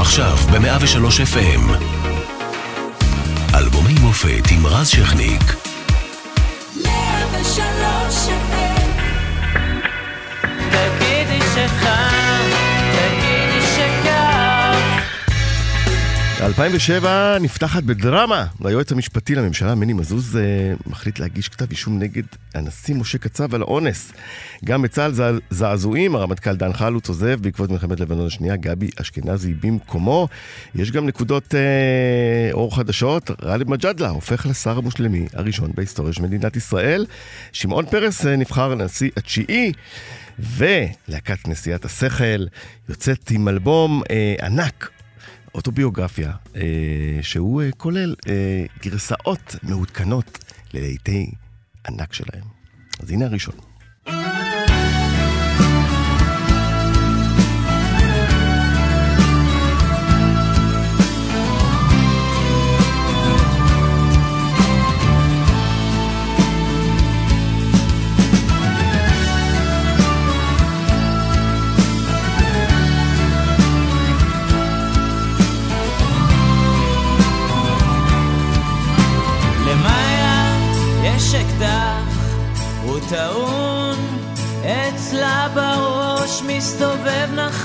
[0.00, 1.84] עכשיו ב-103 FM.
[3.54, 5.42] אלבומי מופת עם רז שכניק.
[6.84, 8.88] 103 FM
[10.70, 12.17] תגידי שחם,
[16.40, 18.46] 2007 נפתחת בדרמה.
[18.64, 20.42] היועץ המשפטי לממשלה, מני מזוז, אה,
[20.86, 22.22] מחליט להגיש כתב אישום נגד
[22.54, 24.12] הנשיא משה קצב על אונס.
[24.64, 30.28] גם בצה"ל זע- זעזועים, הרמטכ"ל דן חלוץ עוזב בעקבות מלחמת לבנון השנייה, גבי אשכנזי במקומו.
[30.74, 31.60] יש גם נקודות אה,
[32.52, 37.06] אור חדשות, גאלב מג'אדלה הופך לשר המושלמי הראשון בהיסטוריה של מדינת ישראל.
[37.52, 39.72] שמעון פרס אה, נבחר לנשיא התשיעי.
[40.40, 42.46] ולהקת נשיאת השכל
[42.88, 44.90] יוצאת עם אלבום אה, ענק,
[45.58, 46.62] אוטוביוגרפיה, אה,
[47.22, 50.38] שהוא אה, כולל אה, גרסאות מעודכנות
[50.74, 51.30] ללהיטי
[51.88, 52.44] ענק שלהם.
[53.00, 53.67] אז הנה הראשון.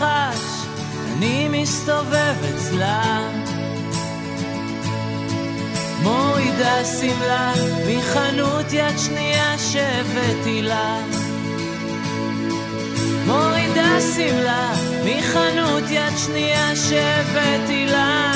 [0.03, 0.65] נחש,
[1.13, 3.29] אני מסתובב אצלה.
[6.03, 7.53] מורידה שמלה
[7.87, 10.97] מחנות יד שנייה שהבאתי לה.
[13.25, 14.73] מורידה שמלה
[15.05, 18.33] מחנות יד שנייה שהבאתי לה.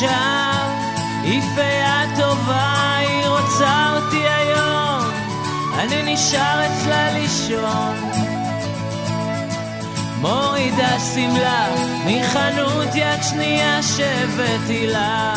[0.00, 0.70] ועכשיו
[1.22, 5.10] היא פיה טובה, היא רוצה אותי היום,
[5.78, 7.96] אני נשאר אצלה לישון.
[10.20, 11.66] מורידה שמלה
[12.06, 15.34] מחנות יד שנייה שהבאתי לה.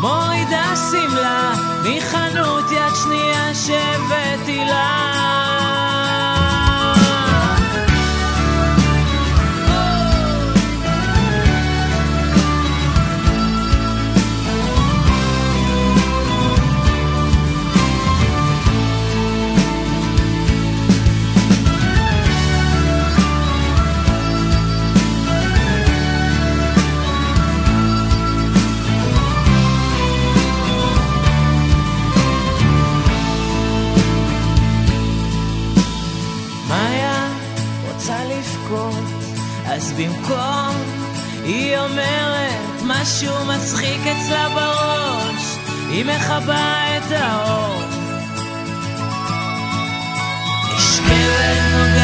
[0.00, 6.03] מורידה שמלה מחנות יד שנייה שהבאתי לה.
[41.44, 45.56] היא אומרת משהו מצחיק אצלה בראש,
[45.88, 47.82] היא מכבה את האור.
[50.76, 52.03] נשכבת, נוגעת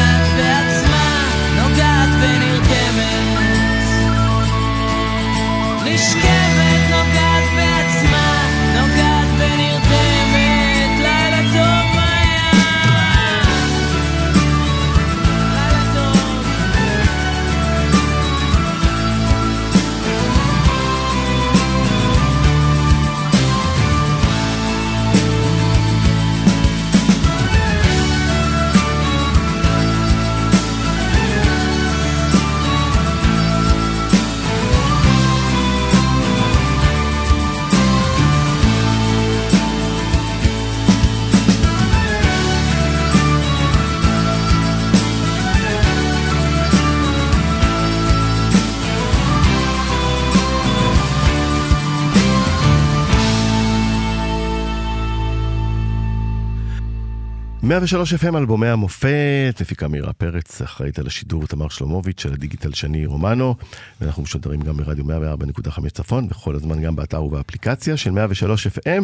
[57.81, 63.05] 103 FM, אלבומי המופת, מפיקה מירה פרץ, אחראית על השידור תמר שלומוביץ', על הדיגיטל שני
[63.05, 63.55] רומנו,
[64.01, 69.03] ואנחנו משודרים גם ברדיו 104.5 צפון, וכל הזמן גם באתר ובאפליקציה של 103 FM,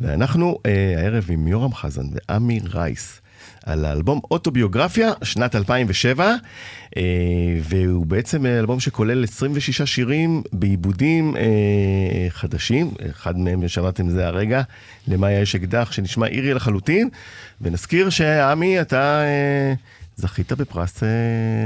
[0.00, 3.19] ואנחנו אה, הערב עם יורם חזן ועמי רייס.
[3.66, 6.34] על האלבום אוטוביוגרפיה, שנת 2007,
[6.96, 7.02] אה,
[7.62, 11.42] והוא בעצם אלבום שכולל 26 שירים בעיבודים אה,
[12.28, 14.62] חדשים, אחד מהם שמעתם זה הרגע,
[15.08, 17.08] למאיה יש אקדח, שנשמע אירי לחלוטין,
[17.60, 19.22] ונזכיר שעמי, אתה...
[20.20, 21.08] זכית בפרס אה,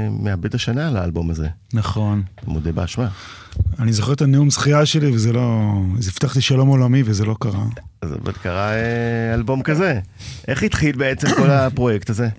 [0.09, 1.47] מעבד השנה על האלבום הזה.
[1.73, 2.23] נכון.
[2.47, 3.07] מודה באשמה.
[3.79, 5.73] אני זוכר את הנאום זכייה שלי, וזה לא...
[5.97, 7.63] אז הבטחתי שלום עולמי, וזה לא קרה.
[8.01, 9.99] אז אבל קרה אה, אלבום כזה.
[10.47, 12.29] איך התחיל בעצם כל הפרויקט הזה?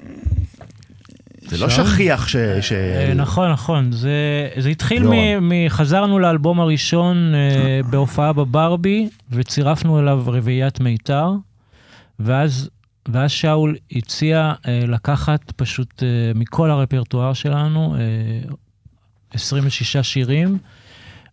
[1.49, 1.69] זה לא?
[1.71, 2.37] שכיח ש...
[2.61, 2.73] ש...
[2.73, 3.93] אה, נכון, נכון.
[3.93, 4.11] זה,
[4.59, 5.49] זה התחיל יורם.
[5.49, 5.69] מ...
[5.69, 7.35] חזרנו לאלבום הראשון
[7.91, 11.31] בהופעה בברבי, וצירפנו אליו רביעיית מיתר,
[12.21, 12.71] ואז,
[13.09, 18.55] ואז שאול הציע אה, לקחת פשוט אה, מכל הרפרטואר שלנו אה,
[19.33, 20.59] 26 שירים,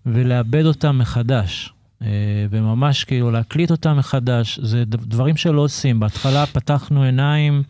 [0.05, 1.73] ולעבד אותם מחדש.
[2.01, 2.07] אה,
[2.49, 5.99] וממש כאילו להקליט אותם מחדש, זה דברים שלא עושים.
[5.99, 7.63] בהתחלה פתחנו עיניים,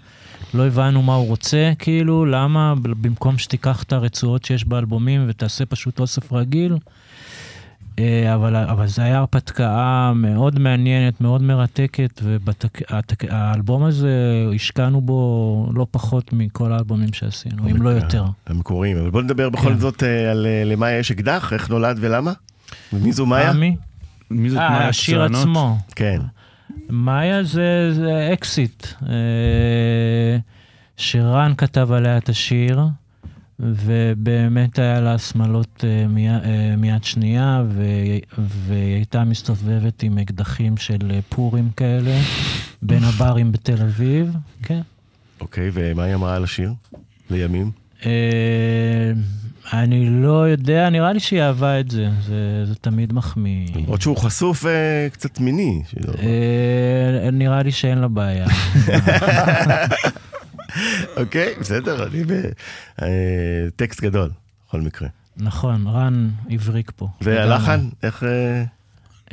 [0.54, 6.00] לא הבנו מה הוא רוצה, כאילו, למה במקום שתיקח את הרצועות שיש באלבומים ותעשה פשוט
[6.00, 6.78] אוסף רגיל.
[8.00, 15.88] אה, אבל, אבל זה היה הרפתקה מאוד מעניינת, מאוד מרתקת, והאלבום הזה, השקענו בו לא
[15.92, 18.26] פחות מכל האלבומים שעשינו, אם לא יותר.
[18.48, 18.98] המקוריים.
[18.98, 19.78] אבל בוא נדבר בכל כן.
[19.78, 22.34] זאת אה, על אה, למאיה יש אקדח, איך נולד ולמה?
[22.94, 23.50] ומי זו מאיה?
[23.50, 23.76] עמי?
[24.32, 24.88] מי זאת אה, מאיה?
[24.88, 25.24] השיר?
[25.24, 25.78] עצמו.
[25.96, 26.22] כן.
[26.90, 30.38] מאיה זה, זה אקסיט, אה,
[30.98, 32.80] שרן כתב עליה את השיר,
[33.64, 37.64] ובאמת היה לה שמלות אה, אה, מיד שנייה,
[38.38, 42.20] והיא הייתה מסתובבת עם אקדחים של אה, פורים כאלה,
[42.82, 44.82] בין הברים בתל אביב, כן.
[45.42, 46.74] אוקיי, ומה היא אמרה על השיר?
[47.30, 47.72] לימים?
[49.74, 53.68] אני לא יודע, נראה לי שהיא אהבה את זה, זה, זה תמיד מחמיא.
[53.76, 55.82] למרות שהוא חשוף אה, קצת מיני.
[56.20, 58.48] אה, נראה לי שאין לה בעיה.
[61.18, 62.24] אוקיי, בסדר, אני
[62.98, 64.30] בטקסט גדול,
[64.68, 65.08] בכל מקרה.
[65.38, 67.08] נכון, רן הבריק פה.
[67.22, 68.24] והלחן, איך...
[68.24, 68.64] אה,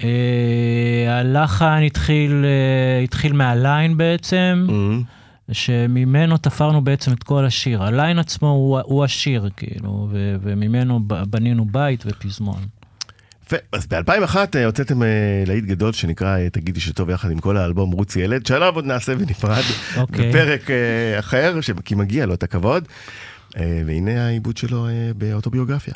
[0.05, 5.03] אה, הלחן התחיל, אה, התחיל מהליין בעצם, אמ,
[5.53, 7.83] שממנו תפרנו בעצם את כל השיר.
[7.83, 12.61] הליין עצמו הוא, הוא השיר, כאילו, וממנו בנינו בית ופזמון.
[13.53, 15.09] יפה, אז ב-2001 הוצאתם אה,
[15.47, 19.15] להיט גדול שנקרא אה, תגידי שטוב יחד עם כל האלבום רוץ ילד, שעליו עוד נעשה
[19.15, 19.63] בנפרד,
[19.97, 20.29] אוקיי.
[20.29, 22.89] בפרק אה, אחר, כי מגיע לו את הכבוד.
[23.57, 25.95] אה, והנה העיבוד שלו אה, באוטוביוגרפיה.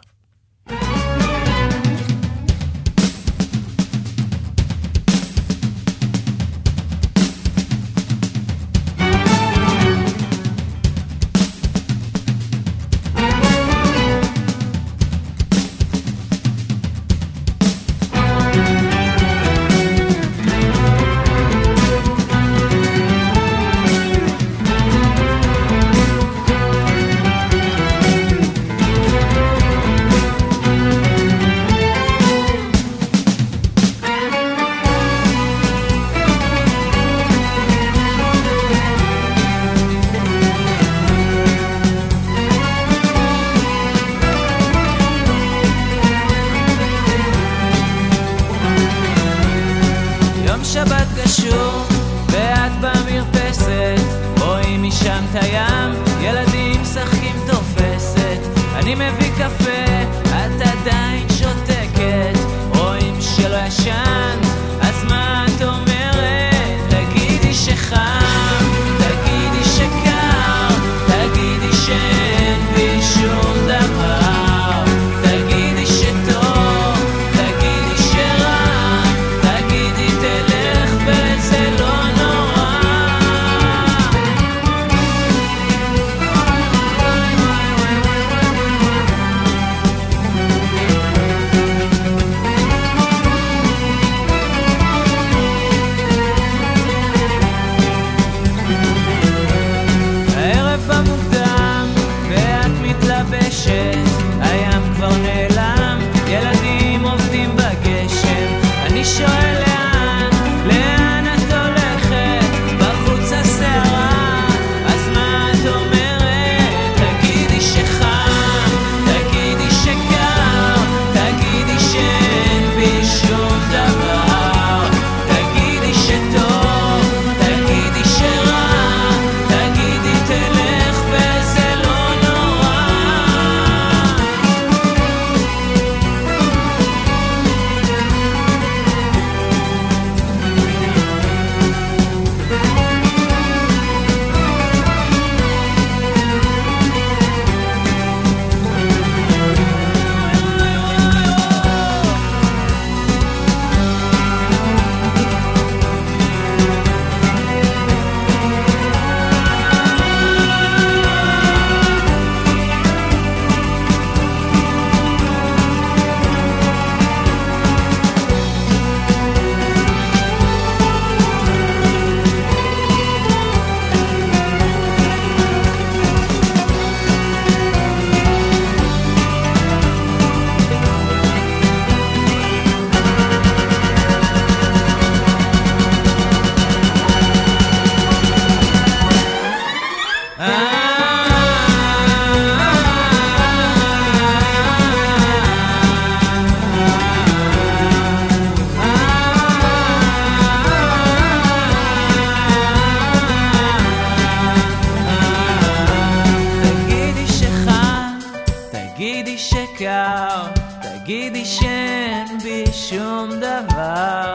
[211.05, 214.35] תגידי שאין בי שום דבר,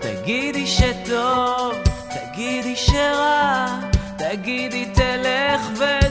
[0.00, 1.74] תגידי שטוב,
[2.08, 3.66] תגידי שרע,
[4.18, 6.05] תגידי תלך ו...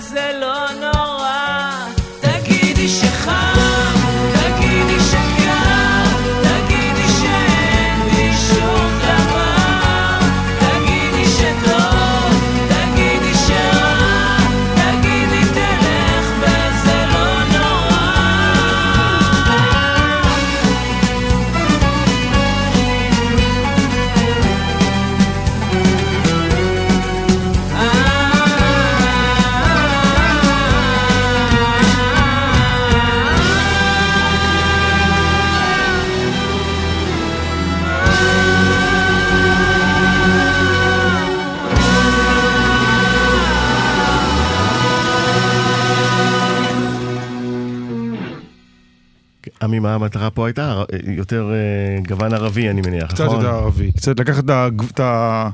[49.65, 50.83] עמי, מה המטרה פה הייתה?
[51.07, 53.35] יותר אה, גוון ערבי, אני מניח, קצת נכון?
[53.37, 54.43] יותר ערבי, קצת לקחת
[54.91, 55.49] את ה-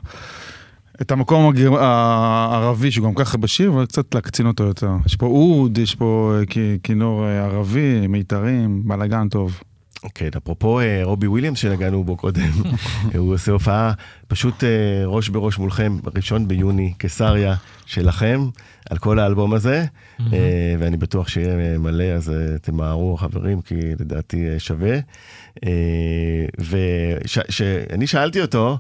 [1.02, 4.90] את המקום הגר- הערבי שהוא גם ככה בשיר, אבל קצת להקצין אותו יותר.
[5.06, 6.44] יש פה אוד, יש פה אה,
[6.84, 9.60] כינור אה, ערבי, מיתרים, בלאגן טוב.
[10.16, 12.52] כן, אפרופו אה, רובי וויליאמס שנגענו בו קודם,
[13.18, 13.94] הוא עושה הופעה
[14.28, 14.70] פשוט אה,
[15.06, 17.56] ראש בראש מולכם, ראשון ביוני, קיסריה
[17.86, 18.50] שלכם,
[18.90, 19.86] על כל האלבום הזה,
[20.20, 22.32] אה, ואני בטוח שיהיה מלא, אז
[22.62, 24.98] תמהרו חברים, כי לדעתי שווה.
[26.60, 28.78] וכשאני שאלתי אותו,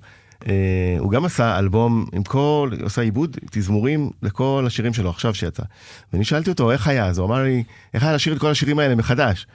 [0.99, 5.63] הוא גם עשה אלבום עם כל, עשה עיבוד, תזמורים לכל השירים שלו עכשיו שיצא.
[6.13, 7.63] ואני שאלתי אותו איך היה, אז הוא אמר לי,
[7.93, 9.47] איך היה לשיר את כל השירים האלה מחדש?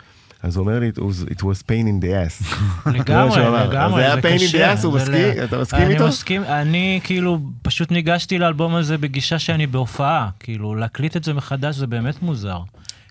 [0.42, 2.56] אז הוא אומר לי, it was, it was pain in the ass.
[2.94, 3.40] לגמרי.
[3.68, 4.74] לגמרי, אז זה היה pain in the קשה.
[4.74, 5.44] ass, הוא זה מסכים?
[5.44, 6.08] אתה מסכים אני איתו?
[6.08, 11.76] מסכים, אני כאילו פשוט ניגשתי לאלבום הזה בגישה שאני בהופעה, כאילו להקליט את זה מחדש
[11.76, 12.58] זה באמת מוזר.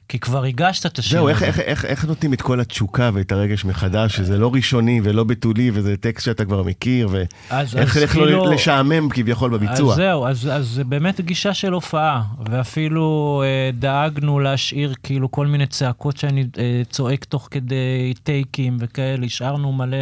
[0.09, 1.43] כי כבר הגשת את השיר זהו, איך.
[1.43, 5.71] איך, איך, איך נותנים את כל התשוקה ואת הרגש מחדש, שזה לא ראשוני ולא בתולי,
[5.73, 9.91] וזה טקסט שאתה כבר מכיר, ואיך לא כאילו- לשעמם כביכול בביצוע.
[9.91, 15.47] אז זהו, אז, אז זה באמת גישה של הופעה, ואפילו אה, דאגנו להשאיר כאילו כל
[15.47, 19.97] מיני צעקות שאני אה, צועק תוך כדי טייקים וכאלה, השארנו מלא,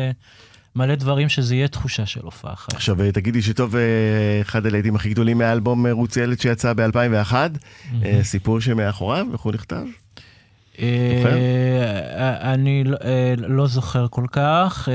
[0.76, 2.74] מלא דברים שזה יהיה תחושה של הופעה אחת.
[2.74, 3.82] עכשיו אה, תגידי שטוב, אה,
[4.42, 7.34] אחד הלהיטים הכי גדולים מהאלבום אה, רוץ ילד שיצא ב-2001,
[8.22, 9.84] סיפור שמאחוריו, איך הוא נכתב?
[12.42, 12.98] אני לא-
[13.38, 14.90] לא זוכר כל כך.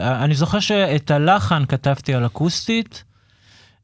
[0.00, 3.04] אני זוכר שאת הלחן כתבתי על אקוסטית.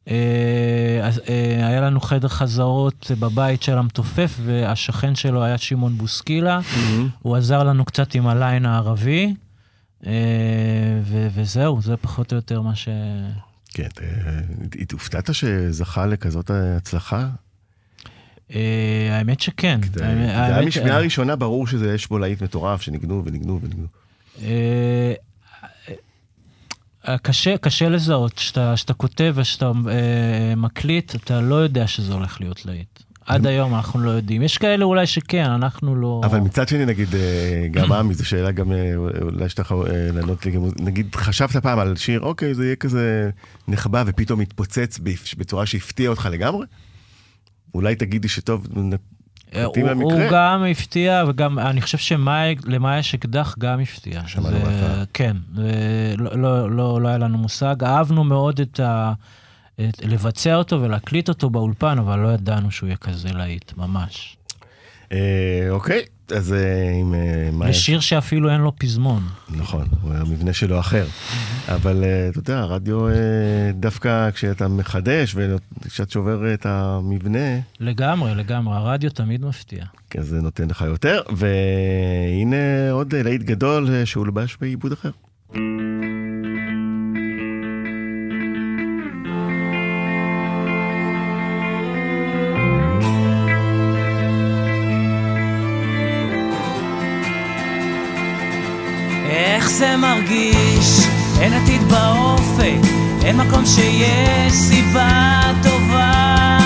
[0.07, 6.61] היה לנו חדר חזרות בבית של המתופף, והשכן שלו היה שמעון בוסקילה.
[7.23, 9.35] הוא עזר לנו קצת עם הליין הערבי,
[11.03, 12.89] ו- וזהו, זה פחות או יותר מה ש...
[13.75, 14.41] כן, אה,
[14.93, 17.29] הופתעת שזכה לכזאת הצלחה?
[18.55, 19.81] אה, האמת שכן.
[20.01, 23.87] האמת- משמיעה ראשונה, ברור שזה יש בו להיט מטורף, שניגנו וניגנו וניגנו.
[24.43, 25.13] אה,
[27.09, 32.67] אה, קשה, קשה לזהות, כשאתה, כותב ושאתה אה, מקליט, אתה לא יודע שזה הולך להיות
[32.67, 33.03] להיט.
[33.29, 34.43] עד היום אנחנו לא יודעים.
[34.43, 36.21] יש כאלה אולי שכן, אנחנו לא...
[36.25, 40.09] אבל מצד שני, נגיד, אה, גם עמי, זו שאלה גם, אה, אולי שאתה יכול אה,
[40.13, 43.31] לענות לי, נגיד, חשבת פעם על שיר, אוקיי, זה יהיה כזה
[43.69, 44.99] נחבא ופתאום יתפוצץ
[45.39, 46.67] בצורה שהפתיע אותך לגמרי?
[47.75, 50.29] אולי תגידי שטוב, מתאים הוא, הוא למקרה?
[50.31, 54.23] גם הפתיע, וגם, אני חושב שלמה יש אקדח גם הפתיע.
[54.27, 55.05] שמענו בהתחלה.
[55.13, 55.37] כן,
[56.19, 57.85] לא, לא, לא, לא היה לנו מושג.
[57.85, 59.13] אהבנו מאוד את ה...
[60.05, 64.37] לבצע אותו ולהקליט אותו באולפן, אבל לא ידענו שהוא יהיה כזה להיט, ממש.
[65.13, 65.19] אה,
[65.71, 66.03] אוקיי,
[66.37, 67.77] אז אה, עם אה, יש?
[67.77, 69.23] לשיר שאפילו אין לו פזמון.
[69.51, 71.07] נכון, הוא- המבנה שלו אחר.
[71.69, 73.15] אבל אה, אתה יודע, הרדיו אה,
[73.75, 75.35] דווקא כשאתה מחדש
[75.85, 79.85] וכשאת שובר את המבנה, לגמרי, לגמרי, הרדיו תמיד מפתיע.
[80.19, 81.23] אז זה נותן לך יותר.
[81.37, 85.11] והנה עוד אה, להיט גדול אה, שהולבש בעיבוד אחר.
[85.55, 85.61] איך
[99.79, 101.07] זה מרגיש?
[101.41, 102.89] אין עתיד באופק,
[103.25, 106.59] אין מקום שיש סיבה טובה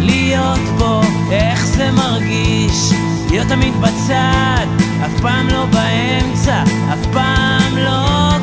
[0.00, 1.00] להיות בו.
[1.30, 2.92] איך זה מרגיש?
[3.30, 4.66] להיות תמיד בצד,
[5.06, 6.62] אף פעם לא באמצע,
[6.92, 8.33] אף פעם לא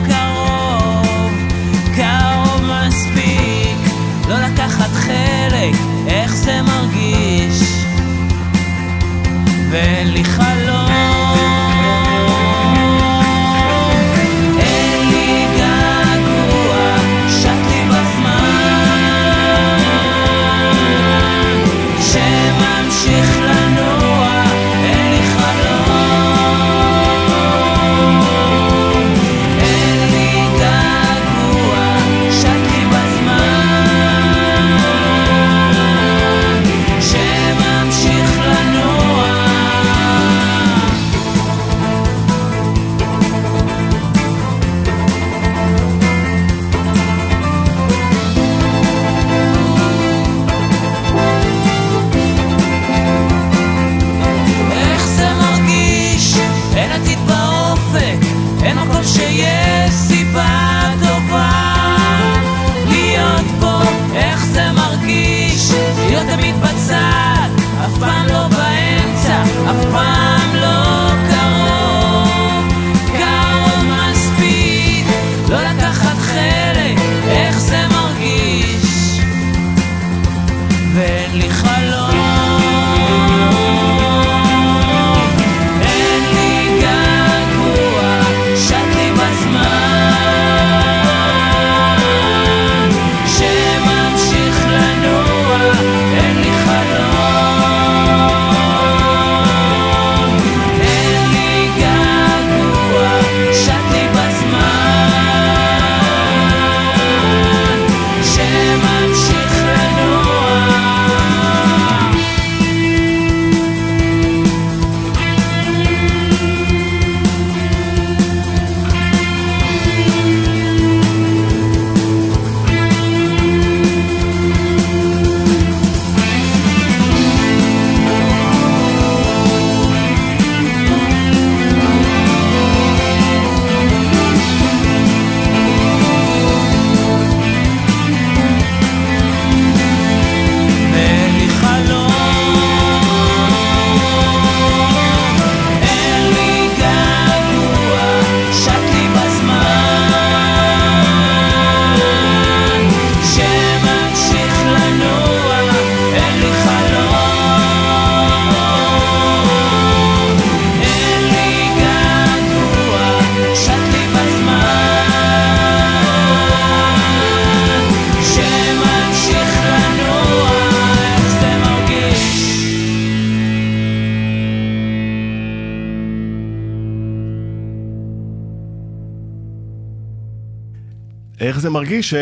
[182.02, 182.14] זה מרגיש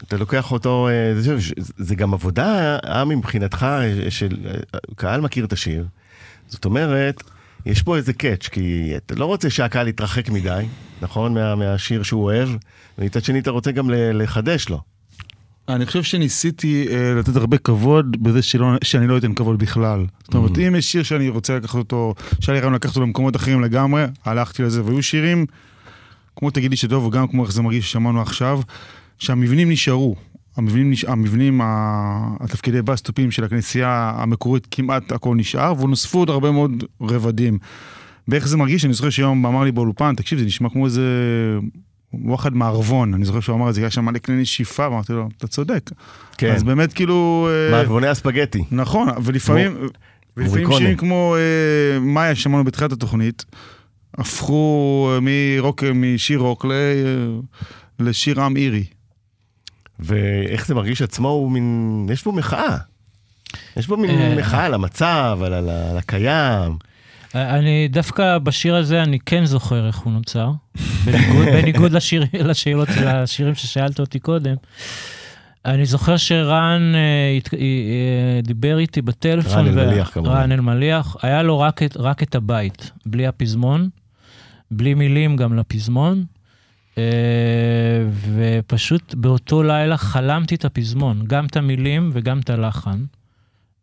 [0.00, 1.36] שאתה לוקח אותו, אה, זה,
[1.76, 4.36] זה, גם עבודה, אה, מבחינתך, אה, של...
[4.96, 5.86] קהל מכיר את השיר.
[6.48, 7.22] זאת אומרת,
[7.66, 10.64] יש פה איזה קאץ', כי אתה לא רוצה שהקהל יתרחק מדי,
[11.02, 11.34] נכון?
[11.34, 12.48] מה, מהשיר שהוא אוהב,
[12.98, 14.80] ומצד שני אתה רוצה גם לחדש לו.
[15.68, 20.06] אני חושב שניסיתי אה, לתת הרבה כבוד בזה שלא, שאני לא אתן כבוד בכלל.
[20.24, 20.60] זאת אומרת, Mm.
[20.60, 24.04] אם יש שיר שאני רוצה לקחת אותו, שהיה לי רעיון לקחת אותו למקומות אחרים לגמרי,
[24.24, 25.46] הלכתי לזה, והיו שירים,
[26.38, 28.60] כמו תגידי שטוב, וגם כמו איך זה מרגיש ששמענו עכשיו,
[29.18, 30.16] שהמבנים נשארו.
[30.56, 31.04] המבנים, נש...
[31.04, 37.58] המבנים, ה- התפקידי בסטופים של הכנסייה המקורית, כמעט הכל נשאר, ונוספו עוד הרבה מאוד רבדים.
[38.28, 41.02] באיך זה מרגיש, אני זוכר שיום אמר לי באולפן, תקשיב, זה נשמע כמו איזה
[42.14, 45.28] וואחד מערבון, אני זוכר שהוא אמר את זה, היה שם מלא כלי נשיפה, ואמרתי לו,
[45.38, 45.90] אתה צודק.
[46.38, 47.48] כן, אז באמת כאילו...
[47.50, 48.64] אה, מערבוני הספגטי.
[48.70, 49.76] נכון, ולפעמים,
[50.36, 50.72] ולפעמים.
[50.72, 53.44] שירים כמו אה, מאיה שמענו בתחילת התוכנית,
[54.18, 56.76] הפכו אה, מרוק, משיר רוק ל, אה,
[57.98, 58.84] לשיר עם אירי.
[59.98, 62.06] ואיך זה מרגיש עצמו, הוא מין...
[62.12, 62.76] יש בו מחאה.
[63.76, 64.34] יש בו מין אה.
[64.36, 66.76] מחאה על המצב, על, על, על הקיים.
[67.34, 70.50] אני דווקא בשיר הזה, אני כן זוכר איך הוא נוצר.
[71.04, 74.54] בניגוד, בניגוד לשיר, לשאלות, לשירים ששאלת אותי קודם.
[75.64, 79.66] אני זוכר שרן אה, אה, אה, דיבר איתי בטלפון.
[79.66, 80.30] רן אלמליח, כמובן.
[80.30, 83.88] רן אלמליח, היה לו רק את, רק את הבית, בלי הפזמון,
[84.70, 86.24] בלי מילים גם לפזמון.
[86.98, 87.02] אה,
[88.34, 93.04] ופשוט באותו לילה חלמתי את הפזמון, גם את המילים וגם את הלחן.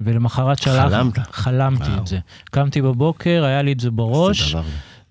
[0.02, 1.20] ולמחרת שלחתי, חלמת?
[1.32, 2.02] חלמתי וואו.
[2.02, 2.20] את זה.
[2.46, 4.62] קמתי בבוקר, היה לי את זה בראש, זה.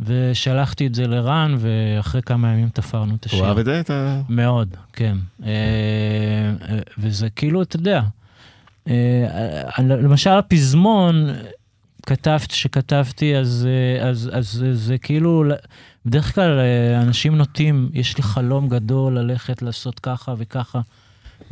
[0.00, 3.38] ושלחתי את זה לרן, ואחרי כמה ימים תפרנו את השיר.
[3.38, 3.80] הוא אהב את זה?
[3.80, 4.20] את ה...
[4.28, 5.16] מאוד, כן.
[5.44, 5.50] אה,
[6.68, 8.02] אה, וזה כאילו, אתה יודע,
[9.78, 11.26] למשל הפזמון,
[12.04, 15.44] כתבת, שכתבתי, אז, אה, אז, אז זה כאילו,
[16.06, 20.80] בדרך כלל אה, אנשים נוטים, יש לי חלום גדול ללכת לעשות ככה וככה,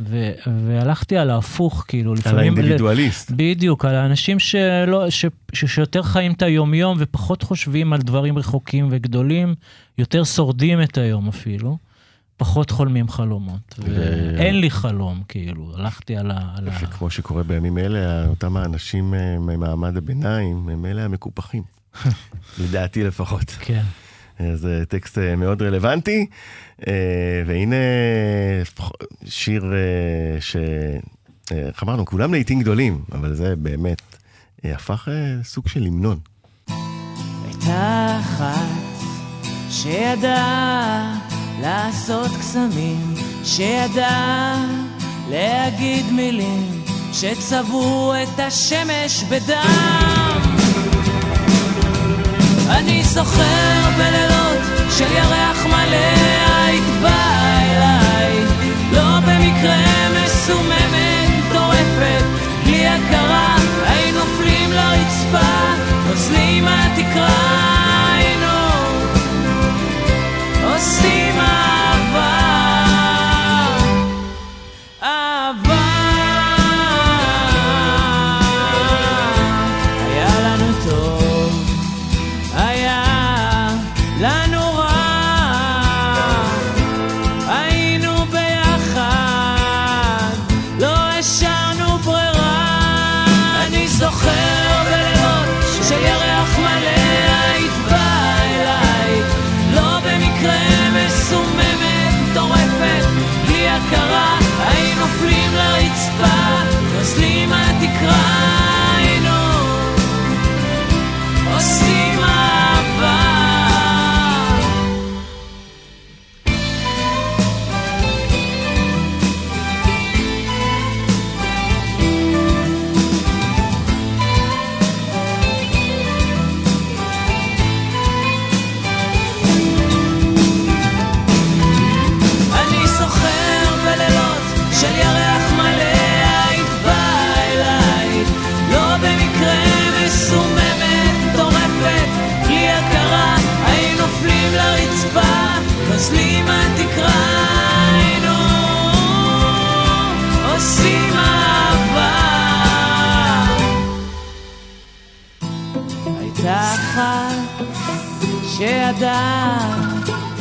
[0.01, 0.31] ו,
[0.67, 2.39] והלכתי על ההפוך, כאילו, על לפעמים...
[2.39, 3.31] האינדיבידואליסט.
[3.35, 8.87] בדיוק, על האנשים שלא, ש, ש, שיותר חיים את היומיום ופחות חושבים על דברים רחוקים
[8.91, 9.55] וגדולים,
[9.97, 11.77] יותר שורדים את היום אפילו,
[12.37, 13.75] פחות חולמים חלומות.
[13.79, 13.83] ו-
[14.37, 16.39] ואין לי חלום, כאילו, הלכתי על ה...
[16.57, 16.71] על ה...
[16.81, 21.63] וכמו שקורה בימים אלה, אותם האנשים אה, ממעמד הביניים, הם אלה המקופחים.
[22.61, 23.49] לדעתי לפחות.
[23.59, 23.83] כן.
[24.55, 26.25] זה טקסט אה, מאוד רלוונטי,
[26.87, 26.93] אה,
[27.45, 27.75] והנה
[29.25, 30.55] שיר אה, ש...
[31.51, 34.01] אה, איך אמרנו, כולם לעיתים גדולים, אבל זה באמת
[34.65, 36.19] אה, הפך אה, סוג של המנון.
[37.47, 38.83] הייתה אחת
[39.69, 41.32] שידעה
[41.63, 44.65] לעשות קסמים, שידעה
[45.29, 46.81] להגיד מילים
[47.13, 50.41] שצבעו את השמש בדם.
[52.69, 54.61] אני זוכר בלילות
[54.97, 56.13] של ירח מלא
[56.65, 58.45] היית באה אליי,
[58.91, 62.23] לא במקרה מסוממת, טורפת
[62.63, 65.53] בלי הכרה היינו נופלים לרצפה,
[66.07, 67.12] נוזלים מהתקרה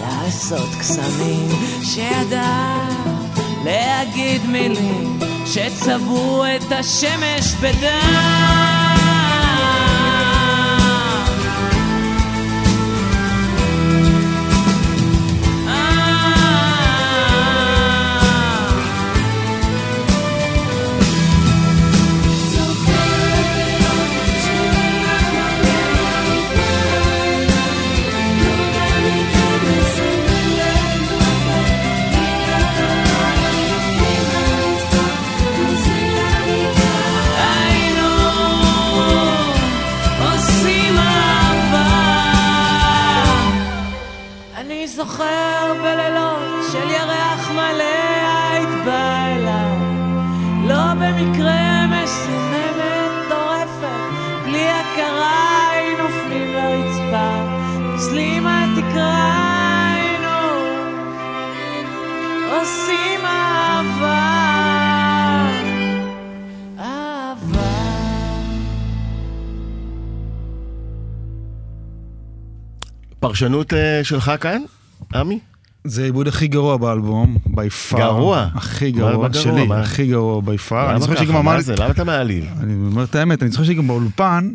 [0.01, 1.49] לעשות קסמים,
[1.85, 2.89] שידעה
[3.65, 9.22] להגיד מילים שצבעו את השמש בדם.
[45.13, 47.85] זוכר בלילות של ירח מלא
[48.51, 49.79] היית באה אליי,
[50.69, 54.01] לא במקרה מסוממת, טורפת,
[54.45, 57.31] בלי הכרה היינו נופלים לרצפה,
[57.79, 60.39] נוזלים מהתקרה היינו
[62.51, 63.21] עושים.
[63.25, 64.33] אהבה.
[73.21, 74.63] פרשנות אה, שלך כאן,
[75.15, 75.39] עמי?
[75.85, 77.99] זה העיבוד הכי גרוע באלבום, בי פאר.
[77.99, 78.49] גרוע?
[78.55, 79.33] הכי גרוע?
[79.33, 79.67] שלי?
[79.73, 80.91] הכי גרוע בי פאר.
[80.91, 81.43] אני למה ככה?
[81.43, 81.75] מה זה?
[81.79, 82.47] למה אתה מעליב?
[82.61, 84.51] אני אומר את האמת, אני זוכר שגם באולפן,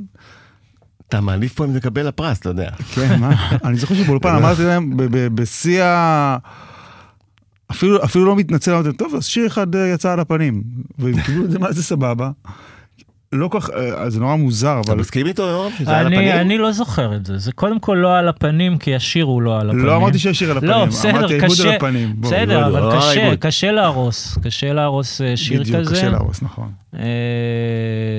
[1.09, 2.71] אתה מעליב פה אם תקבל לפרס, אתה יודע.
[2.71, 3.47] כן, מה?
[3.65, 4.93] אני זוכר שבאולפן אמרתי להם,
[5.35, 6.37] בשיא ה...
[7.71, 10.63] אפילו, אפילו לא מתנצל, אמרתי להם, טוב, אז שיר אחד אה, יצא על הפנים.
[10.99, 12.31] והם קיבלו את זה, מה זה סבבה.
[13.31, 15.71] לא כל כך, אה, זה נורא מוזר, אתה אבל מסכים איתו, יורם?
[15.79, 16.31] שזה על אני, הפנים?
[16.31, 19.59] אני לא זוכר את זה, זה קודם כל לא על הפנים, כי השיר הוא לא
[19.59, 19.85] על הפנים.
[19.85, 22.15] לא אמרתי שהשיר על הפנים, לא, בסדר, אמרתי העיבוד קשה, על הפנים.
[22.19, 23.35] בסדר, אבל לא קשה.
[23.39, 25.95] קשה להרוס, קשה להרוס אה, שיר בדיוק, כזה.
[25.95, 26.71] קשה להרוס, נכון.
[26.99, 27.03] אה,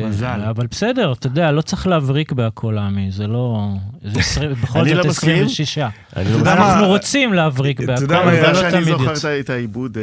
[0.09, 0.41] מזל.
[0.51, 3.69] אבל בסדר, אתה יודע, לא צריך להבריק בהכל, עמי, זה לא...
[4.03, 4.21] זה
[4.63, 5.45] בכל אני זאת לא מסכים.
[5.45, 5.79] 26.
[5.79, 5.89] אני
[6.25, 6.59] לא יודע מסכים.
[6.59, 9.39] מה- אנחנו רוצים להבריק אתה בהכל, יודע מה, אבל לא שאני תמיד זוכר יוצא.
[9.41, 10.03] את- את העיבוד, אה,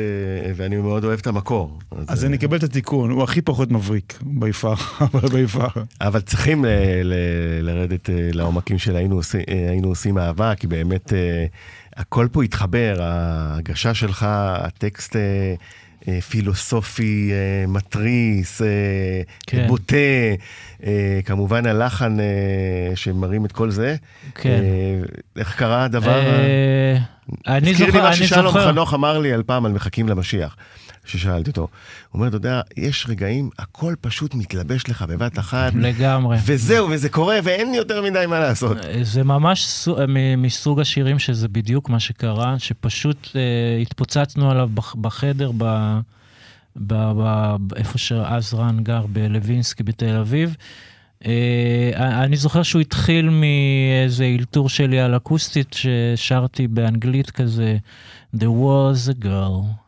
[0.55, 1.79] ואני מאוד אוהב את המקור.
[2.07, 4.73] אז אה, אני אקבל את התיקון, הוא הכי פחות מבריק, בי פאר,
[6.01, 7.01] אבל צריכים אה,
[7.61, 11.45] לרדת אה, לעומקים של היינו עושים- אה, אהבה, כי באמת אה,
[11.95, 15.55] הכל פה התחבר, ההגשה שלך, הטקסט אה, אה,
[16.29, 18.67] פילוסופי, אה, מתריס, אה,
[19.47, 19.67] כן.
[19.67, 19.95] בוטה,
[20.85, 22.25] אה, כמובן הלחן אה,
[22.95, 23.95] שמרים את כל זה.
[24.35, 24.49] כן.
[24.49, 24.99] אה,
[25.37, 26.19] איך קרה הדבר?
[26.19, 26.97] אה,
[27.47, 28.71] אני הזכיר לי זוכר, מה אני ששלום זוכר.
[28.71, 30.55] חנוך אמר לי על פעם על מחכים למשיח,
[31.05, 31.61] ששאלתי אותו.
[31.61, 31.69] הוא
[32.13, 36.37] אומר, אתה יודע, יש רגעים, הכל פשוט מתלבש לך בבת אחת, לגמרי.
[36.45, 38.77] וזהו, וזה קורה, ואין יותר מדי מה לעשות.
[39.01, 43.41] זה ממש סו- מ- מסוג השירים שזה בדיוק מה שקרה, שפשוט אה,
[43.81, 45.63] התפוצצנו עליו בח- בחדר, ב,
[46.77, 50.55] ב, ב, ב, איפה שאז רן גר, בלווינסקי בתל אביב.
[51.25, 51.91] אה,
[52.23, 57.77] אני זוכר שהוא התחיל מאיזה אלתור שלי על אקוסטית ששרתי באנגלית כזה,
[58.35, 59.84] There was a girl.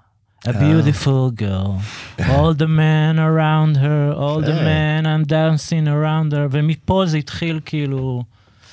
[0.48, 1.82] A beautiful girl,
[2.30, 4.66] all the men around her, all the כן.
[4.66, 8.24] men I'm dancing around her, ומפה זה התחיל כאילו,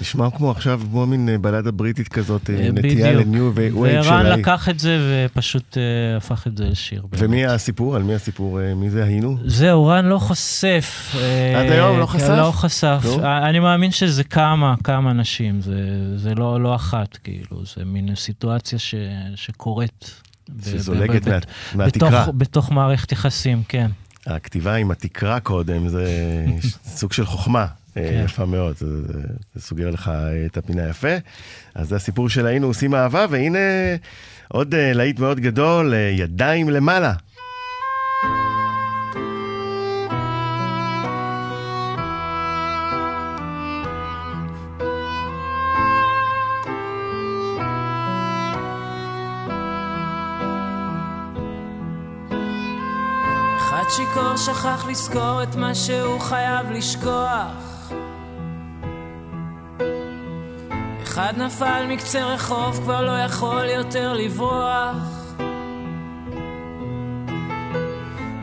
[0.01, 3.13] נשמע כמו עכשיו, כמו מין אה, בלדה בריטית כזאת, אה, אה, נטייה.
[3.12, 4.37] ל new wave וערן שלה.
[4.37, 4.99] לקח את זה
[5.31, 7.03] ופשוט אה, הפך את זה לשיר.
[7.13, 7.97] ומי הסיפור?
[7.97, 8.61] על מי הסיפור?
[8.61, 9.37] אה, מי זה היינו?
[9.45, 11.15] זהו, רן לא חושף.
[11.21, 12.29] אה, עד היום לא חשף?
[12.29, 13.07] לא חשף.
[13.23, 15.79] אה, אני מאמין שזה כמה, כמה נשים, זה,
[16.17, 18.95] זה לא, לא אחת, כאילו, זה מין סיטואציה ש,
[19.35, 20.24] שקורית.
[20.65, 21.39] שזולגת מה-
[21.75, 22.11] מהתקרה.
[22.25, 23.91] בתוך, בתוך מערכת יחסים, כן.
[24.27, 26.07] הכתיבה עם התקרה קודם זה
[26.97, 27.67] סוג של חוכמה.
[27.97, 28.23] אה, כן.
[28.25, 29.13] יפה מאוד, זה, זה,
[29.55, 30.11] זה סוגר לך
[30.47, 31.09] את הפינה יפה.
[31.75, 33.59] אז זה הסיפור של היינו עושים אהבה, והנה
[34.49, 37.13] עוד אה, להיט מאוד גדול, אה, ידיים למעלה.
[54.37, 57.92] שיכור שכח לזכור את מה שהוא חייב לשכוח.
[61.03, 64.97] אחד נפל מקצה רחוב, כבר לא יכול יותר לברוח.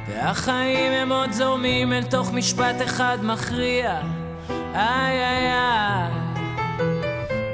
[0.07, 4.01] והחיים הם עוד זורמים אל תוך משפט אחד מכריע.
[4.75, 6.11] איי איי איי.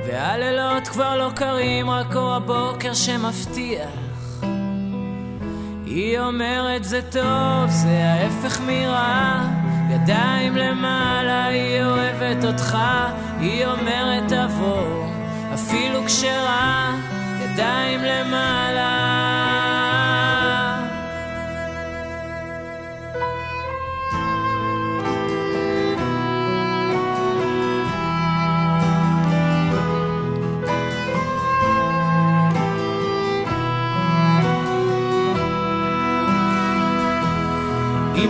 [0.08, 4.07] והלילות כבר לא קרים, רק אור הבוקר שמבטיח.
[5.90, 9.42] היא אומרת זה טוב, זה ההפך מרע.
[9.90, 12.78] ידיים למעלה, היא אוהבת אותך.
[13.40, 15.08] היא אומרת תבוא,
[15.54, 16.96] אפילו כשרע.
[17.44, 19.17] ידיים למעלה.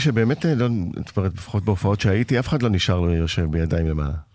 [0.00, 0.68] שבאמת, אה, לא,
[1.16, 4.29] לפחות בהופעות שהייתי, אף אחד לא נשאר לו יושב בידיים למעלה.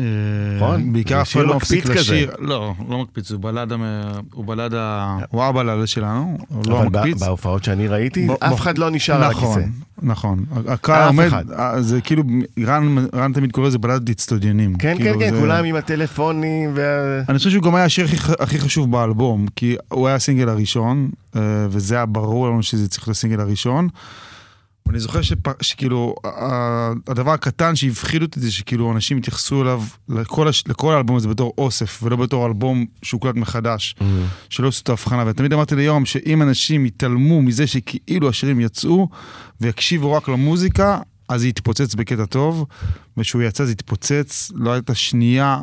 [0.00, 0.92] אה, נכון?
[0.92, 1.86] בעיקר אף אחד שיר לא מפסיק.
[1.86, 2.30] לשיר.
[2.38, 3.76] לא, לא מקפיץ, הוא בלדה,
[4.32, 7.22] הוא בלדה, הוא הבלדה שלנו, הוא לא אבל מקפיץ.
[7.22, 9.68] בהופעות שאני ראיתי, אף אחד לא נשאר על נכון, הכיסא.
[10.02, 10.44] נכון.
[10.68, 11.30] הקהל עומד.
[11.58, 12.22] אה, זה כאילו,
[13.14, 14.74] רן תמיד קורא לזה בלדת אצטדיונים.
[14.74, 16.74] כן, כן, כאילו, כן, זה- כולם עם הטלפונים.
[17.28, 18.06] אני חושב שהוא גם היה השיר
[18.40, 23.08] הכי, חשוב באלבום, כי הוא היה הסינגל הראשון, אה, וזה היה ברור לנו שזה צריך
[23.08, 23.88] להיות הסינגל הראשון.
[24.90, 26.14] ואני זוכר שפ, שכאילו,
[27.08, 31.54] הדבר הקטן שהפחיד אותי זה שכאילו אנשים התייחסו אליו, לכל, הש, לכל האלבום הזה בתור
[31.58, 33.94] אוסף, ולא בתור אלבום שהוקלט מחדש,
[34.50, 35.24] שלא עשו את ההבחנה.
[35.26, 39.08] ותמיד אמרתי ליורם שאם אנשים יתעלמו מזה שכאילו השירים יצאו,
[39.60, 40.98] ויקשיבו רק למוזיקה,
[41.28, 42.66] אז זה יתפוצץ בקטע טוב,
[43.16, 45.58] וכשהוא יצא זה יתפוצץ, לא הייתה שנייה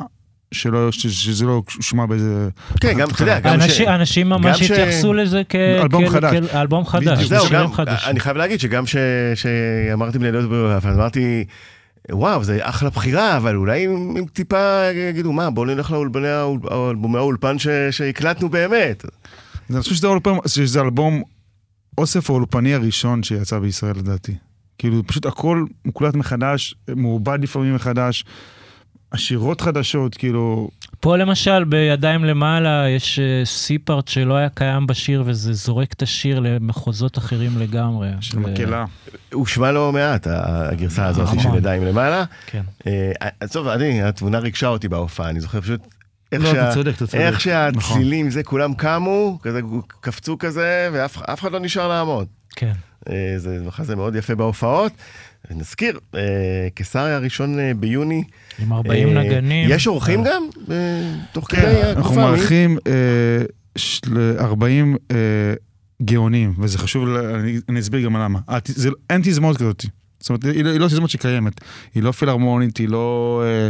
[0.52, 2.48] שלא, ש, שזה לא הושמע באיזה...
[2.80, 3.64] כן, גם, אתה יודע, גם ש...
[3.64, 5.54] אנשים, אנשים ממש גם ש- התייחסו לזה כ...
[5.54, 6.32] אלבום כאל- חדש.
[6.32, 7.24] כאל אלבום חדש.
[7.24, 8.10] זהו, גם, חדשים.
[8.10, 8.96] אני חייב להגיד שגם ש-
[9.34, 11.44] שאמרתי מנהלות ביוגרפיה, אז אמרתי,
[12.12, 14.80] וואו, זה אחלה בחירה, אבל אולי אם אם טיפה
[15.10, 19.04] יגידו, מה, בואו נלך לאולפני האול- אלבומי האולפן ש- שהקלטנו באמת.
[19.70, 21.22] אני חושב שזה אלבום, שזה אלבום
[21.98, 24.34] אוסף האולפני הראשון שיצא בישראל לדעתי.
[24.78, 28.24] כאילו פשוט הכל מוקלט מחדש, מעובד לפעמים מחדש,
[29.12, 30.68] השירות חדשות, כאילו,
[31.00, 37.18] פה למשל, בידיים למעלה, יש סי-פארט שלא היה קיים בשיר, וזה זורק את השיר למחוזות
[37.18, 38.08] אחרים לגמרי.
[38.20, 38.84] של ו- מקהלה.
[39.32, 41.38] הושמע לא מעט, הגרסה הזאת נכון.
[41.40, 42.24] של ידיים למעלה.
[42.46, 42.62] כן.
[42.86, 45.80] אה, אז טוב, אני, התמונה ריגשה אותי בהופעה, אני זוכר פשוט...
[46.32, 47.14] איך לא, שה- אתה צודק, אתה צודק.
[47.14, 47.40] איך נכון.
[47.80, 49.60] שהצלילים, זה, כולם קמו, כזה
[50.00, 52.26] קפצו כזה, ואף אף אחד לא נשאר לעמוד.
[52.56, 52.72] כן.
[53.10, 54.92] אה, זה מחזה מאוד יפה בהופעות.
[55.54, 56.20] נזכיר, אה,
[56.74, 58.22] קיסריה הראשון אה, ביוני.
[58.58, 59.68] עם 40 אה, נגנים.
[59.72, 60.42] יש אורחים גם?
[60.70, 60.76] אה,
[61.32, 62.14] תוך כדי כן, אנחנו התקופה?
[62.20, 62.22] מי?
[62.26, 63.42] מארחים אה,
[64.38, 65.16] 40 אה,
[66.02, 68.38] גאונים, וזה חשוב, אני- אני אסביר גם למה.
[68.50, 69.84] אה, זה- אין תזמורת כזאת.
[70.20, 71.60] זאת אומרת, היא לא- היא לא תזמורת שקיימת.
[71.94, 73.68] היא לא פילהרמונית, היא לא אה,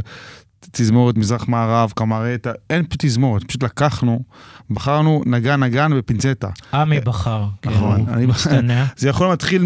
[0.72, 4.20] תזמורת מזרח מערב, קמרטה, אין תזמורת, פשוט לקחנו,
[4.70, 6.48] בחרנו נגן נגן בפינצטה.
[6.74, 7.44] עמי בחר.
[7.62, 8.84] כן, נכון, הוא אני- מצטנע.
[8.96, 9.62] זה יכול להתחיל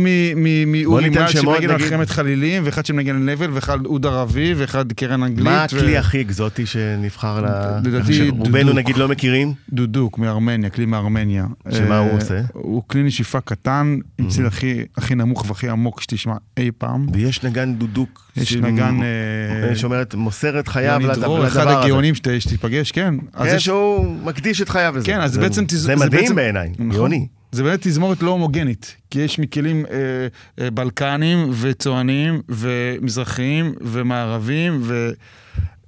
[0.67, 1.79] מאורי שמות, שמנגן על.
[1.79, 5.45] חמת חלילים, ואחד שמנגן על נבל, ואחד אוד ערבי, ואחד קרן אנגלית.
[5.45, 7.47] מה הכלי הכי אקזוטי שנבחר ל...
[7.88, 8.49] לדעתי, דודוק.
[8.75, 9.53] נגיד לא מכירים?
[9.73, 11.47] דודוק מארמניה, כלי מארמניה.
[11.71, 12.41] שמה אה, הוא עושה?
[12.53, 17.07] הוא כלי נשיפה קטן, עם ציל הכי, הכי נמוך והכי עמוק שתשמע אי פעם.
[17.12, 18.23] ויש נגן דודוק.
[18.37, 18.99] יש נגן...
[19.03, 21.79] אה, שאומרת, מוסר את חייו לדבר אחד הזה.
[21.79, 23.15] הגאונים שת- שתיפגש, כן.
[23.33, 25.07] אז כן, שהוא מקדיש את חייו לזה.
[25.07, 26.91] כן, אז זה- בעצם זה מדהים בעיניי, נכון.
[26.93, 27.27] יוני.
[27.53, 30.27] זה באמת תזמורת לא הומוגנית, כי יש מכלים אה,
[30.65, 35.11] אה, בלקנים וצוענים ומזרחיים ומערבים ו...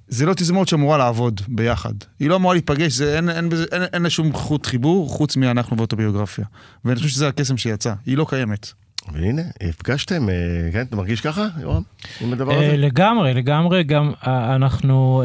[0.07, 1.93] זה לא תזמורת שאמורה לעבוד ביחד.
[2.19, 5.75] היא לא אמורה להיפגש, זה, אין, אין, אין, אין לה שום חוט חיבור חוץ מאנחנו
[5.75, 6.45] באוטוביוגרפיה.
[6.85, 8.73] ואני חושב שזה הקסם שיצא, היא לא קיימת.
[9.13, 10.35] והנה, הפגשתם, אה,
[10.71, 11.81] כן, אתה מרגיש ככה, יורם?
[12.21, 12.77] עם הדבר אה, הזה?
[12.77, 15.23] לגמרי, לגמרי, גם אה, אנחנו,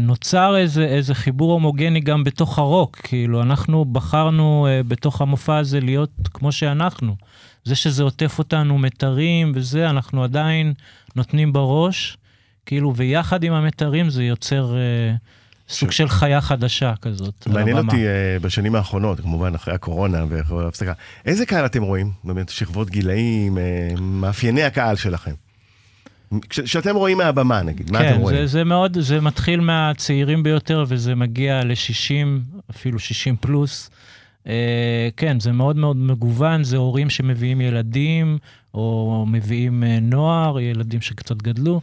[0.00, 6.10] נוצר איזה, איזה חיבור הומוגני גם בתוך הרוק, כאילו, אנחנו בחרנו בתוך המופע הזה להיות
[6.34, 7.16] כמו שאנחנו.
[7.64, 10.72] זה שזה עוטף אותנו מיתרים וזה, אנחנו עדיין
[11.16, 12.16] נותנים בראש,
[12.66, 15.14] כאילו, ויחד עם המיתרים זה יוצר אה,
[15.70, 17.46] סוג של חיה חדשה כזאת.
[17.46, 17.76] מעניין.
[17.78, 18.12] אותי אה,
[18.42, 20.92] בשנים האחרונות, כמובן אחרי הקורונה ואחרי ההפסקה,
[21.26, 22.10] איזה קהל אתם רואים?
[22.24, 23.62] באמת, שכבות גילאים, אה,
[24.00, 25.32] מאפייני הקהל שלכם.
[26.50, 28.36] כש- כשאתם רואים מהבמה נגיד, מה כן, אתם רואים?
[28.38, 32.26] זה, זה מאוד, זה מתחיל מהצעירים ביותר וזה מגיע ל-60,
[32.70, 33.90] אפילו 60 פלוס.
[34.46, 38.38] אה, כן, זה מאוד מאוד מגוון, זה הורים שמביאים ילדים,
[38.74, 41.80] או מביאים אה, נוער, ילדים שקצת גדלו.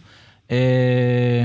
[0.51, 1.43] אה,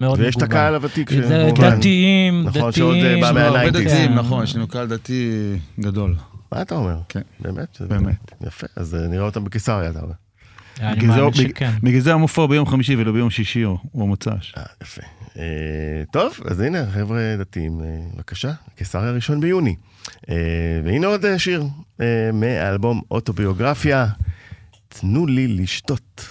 [0.00, 0.50] מאוד ויש את מגוון.
[0.58, 1.16] הקהל הוותיק, זה
[1.50, 2.72] שכמובן- דתיים, נכון, דתיים.
[2.72, 3.82] שעוד, אה, בא מהניינטיז.
[3.82, 4.14] דתיים, כן.
[4.14, 5.30] נכון, יש לנו קהל דתי
[5.80, 6.14] גדול.
[6.52, 6.98] מה אתה אומר?
[7.08, 7.20] כן.
[7.40, 7.76] באמת?
[7.80, 8.32] באמת.
[8.46, 10.12] יפה, אז אה, נראה אותם בקיסריה, אתה אומר.
[10.80, 11.70] אני בגלל זה- מאמין שכן.
[11.82, 14.54] בגלל זה המופע ביום חמישי ולא ביום שישי או או מוצ"ש.
[14.56, 15.02] אה, יפה.
[15.38, 15.42] אה,
[16.12, 19.74] טוב, אז הנה, חבר'ה דתיים, אה, בבקשה, קיסריה ראשון ביוני.
[20.30, 20.34] אה,
[20.84, 21.64] והנה עוד אה, שיר
[22.00, 24.06] אה, מהאלבום אוטוביוגרפיה,
[24.88, 26.28] תנו לי לשתות.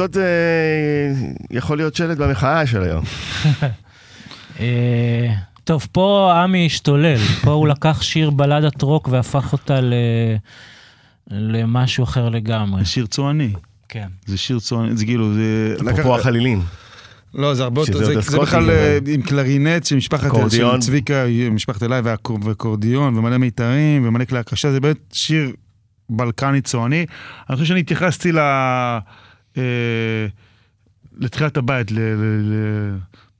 [0.00, 1.14] לשתות, זה
[1.50, 3.04] יכול להיות שלט במחאה של היום.
[4.60, 5.34] אה,
[5.64, 7.18] טוב, פה עמי השתולל.
[7.42, 9.94] פה הוא לקח שיר בלדת רוק והפך אותה ל...
[11.30, 12.84] למשהו אחר לגמרי.
[12.84, 13.52] שיר צועני.
[13.88, 14.08] כן.
[14.26, 15.76] זה שיר צועני, זה כאילו, זה...
[15.90, 16.62] אפרופו החלילים.
[17.34, 20.50] לא, זה הרבה יותר, זה, בכלל אה, עם קלרינט של משפחת.
[20.50, 22.00] של צביקה, משפחת אליי
[22.44, 25.52] ואקורדיון ומלא מיתרים ומלא כלי הקשה, זה באמת שיר
[26.10, 27.06] בלקני צועני.
[27.50, 28.38] אני חושב שאני התייחסתי ל...
[28.38, 28.98] אה,
[31.16, 31.98] לתחילת הבית, ל...
[31.98, 32.98] ל, ל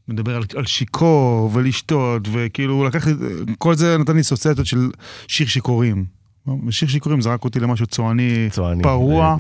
[0.09, 3.13] מדבר על, על שיכור ולשתות, וכאילו הוא לקח לי,
[3.59, 4.91] כל זה נתן לי אסוציאציות של
[5.29, 6.05] שיר שיכורים.
[6.71, 8.83] שיר שיכורים זרק אותי למשהו צועני, צועני.
[8.83, 9.37] פרוע.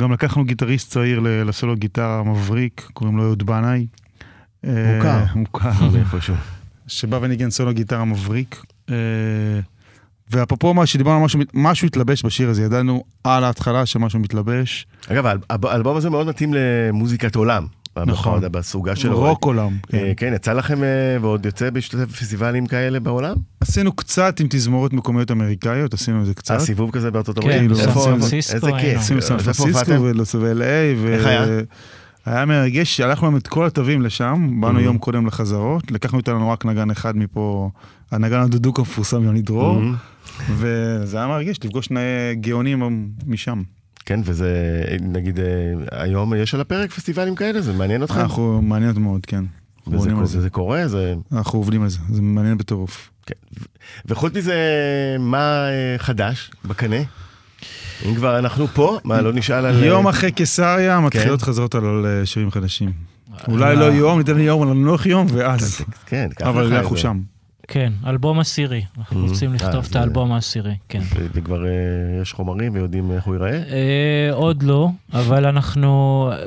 [0.00, 3.86] גם לקחנו גיטריסט צעיר לסולו גיטרה מבריק, קוראים לו אהוד בנאי.
[4.64, 4.72] מוכר.
[5.08, 5.70] אה, מוכר.
[6.86, 8.62] שבא וניגן סולו גיטרה מבריק.
[10.30, 14.86] ואפרופו מה שדיברנו, על משהו, משהו התלבש בשיר הזה, ידענו על ההתחלה שמשהו מתלבש.
[15.08, 17.66] אגב, האל- האלבום הזה מאוד מתאים למוזיקת עולם.
[18.06, 18.40] נכון.
[18.50, 19.18] בסוגה שלו.
[19.18, 19.68] רוק עולם.
[19.94, 20.12] אה, כן.
[20.16, 20.88] כן, יצא לכם, אה,
[21.20, 23.36] ועוד יוצא בהשתתף בפסטיבלים כאלה בעולם?
[23.60, 26.50] עשינו קצת עם תזמורות מקומיות אמריקאיות, עשינו איזה קצת.
[26.50, 27.70] היה סיבוב כזה בארצות כן, הברית?
[27.70, 28.70] בסן איפה- פרנסיסקו איזה.
[28.80, 28.98] כיף.
[28.98, 29.92] עשינו סן פרנסיסקו?
[30.40, 30.62] ול-LA.
[31.08, 31.44] איך היה?
[32.26, 34.82] היה מרגש, שלחנו להם את כל התווים לשם, באנו Mhm.
[34.82, 37.70] יום קודם לחזרות, לקחנו איתנו רק נגן אחד מפה,
[38.10, 39.94] הנגן הדודוק המפורסם יוני דרור, מהמם.
[40.48, 43.62] וזה היה מרגש לפגוש נאה גאונים משם.
[44.04, 45.44] כן, וזה, נגיד, אה,
[45.90, 47.60] היום יש על הפרק פסטיבלים כאלה?
[47.60, 48.16] זה מעניין אותך?
[48.16, 49.44] אנחנו, מעניין מאוד, כן.
[49.86, 50.40] וזה על זה.
[50.40, 50.88] זה קורה?
[50.88, 51.14] זה...
[51.32, 53.10] אנחנו עובדים על זה, זה מעניין בטירוף.
[54.06, 54.56] וחוץ מזה,
[55.18, 56.96] מה אה, חדש בקנה?
[58.08, 59.84] אם כבר אנחנו פה, מה, לא נשאל על...
[59.84, 62.92] יום אה, אחרי קיסריה מתחילות חזרות על שירים חדשים.
[63.48, 65.80] אולי לא יום, ניתן לי יום, אבל ננוח יום, ואז.
[66.06, 66.96] כן, ככה אבל אנחנו.
[66.96, 67.20] שם.
[67.72, 68.82] כן, אלבום עשירי.
[68.98, 69.28] אנחנו Mhm.
[69.30, 71.00] רוצים אה, לכתוב את זה- האלבום העשירי, כן.
[71.34, 71.70] וכבר אה,
[72.22, 73.50] יש חומרים ויודעים איך הוא ייראה?
[73.50, 75.90] אה, עוד לא, אבל אנחנו,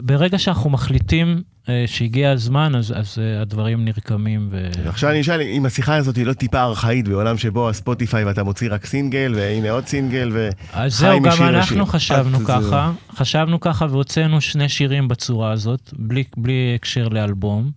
[0.03, 4.47] ברגע שאנחנו מחליטים אה, שהגיע הזמן, אז, אז אה, הדברים נרקמים.
[4.51, 4.67] ו...
[4.85, 8.67] עכשיו אני אשאל אם השיחה הזאת היא לא טיפה ארכאית בעולם שבו הספוטיפיי ואתה מוציא
[8.71, 10.49] רק סינגל, והנה עוד סינגל, ו...
[10.73, 11.57] אז חי זהו, גם משיר לשיר.
[11.57, 17.71] אנחנו חשבנו את- ככה, חשבנו ככה והוצאנו שני שירים בצורה הזאת, בלי, בלי הקשר לאלבום,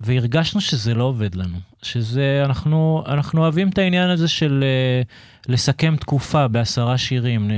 [0.00, 1.56] והרגשנו שזה לא עובד לנו.
[1.82, 5.02] שזה, אנחנו, אנחנו אוהבים את העניין הזה של אה,
[5.54, 7.50] לסכם תקופה בעשרה שירים.
[7.50, 7.56] אה,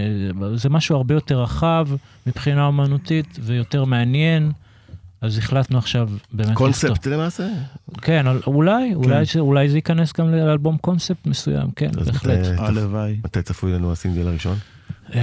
[0.57, 1.89] זה משהו הרבה יותר רחב
[2.27, 4.53] מבחינה אומנותית ויותר מעניין.
[5.20, 6.55] אז החלטנו עכשיו באמת.
[6.57, 7.49] קונספט למעשה?
[8.03, 12.39] כן, אול- אולי, אולי, ש- אולי זה ייכנס גם לאלבום קונספט מסוים, כן, בהחלט.
[12.59, 13.16] הלוואי.
[13.25, 14.57] מתי צפוי לנו הסינגל הראשון?
[15.14, 15.20] אה,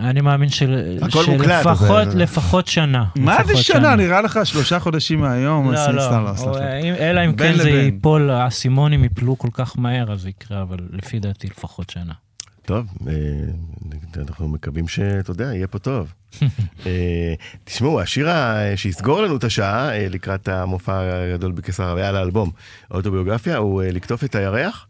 [0.00, 3.04] אני מאמין של- הכל מוקלט, שלפחות לפחות שנה.
[3.16, 3.96] מה זה שנה?
[3.96, 5.72] נראה לך שלושה חודשים מהיום?
[5.72, 6.48] לא, לא, סתם, או, סתם.
[6.84, 7.70] אם- אלא אם כן זה.
[7.70, 12.12] ייפול, האסימונים ייפלו כל כך מהר, אז זה יקרה, אבל לפי דעתי לפחות שנה.
[12.66, 13.12] טוב, אה,
[14.18, 16.12] אנחנו מקווים שאתה יודע, יהיה פה טוב.
[16.86, 18.28] אה, תשמעו, השיר
[18.76, 21.00] שיסגור לנו את השעה לקראת המופע
[21.34, 22.50] הגדול בקיסר היה לאלבום,
[22.90, 24.86] האוטוביוגרפיה, הוא לקטוף את הירח.